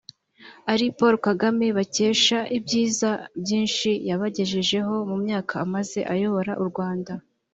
[0.71, 3.09] ari Paul Kagame bakesha ibyiza
[3.41, 7.13] byinshi yabagejejeho mu myaka amaze ayobora u Rwanda